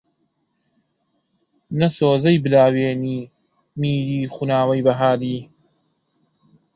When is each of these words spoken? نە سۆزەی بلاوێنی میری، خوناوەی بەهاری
نە 1.79 1.87
سۆزەی 1.97 2.41
بلاوێنی 2.43 3.19
میری، 3.79 4.21
خوناوەی 4.33 4.85
بەهاری 4.87 5.39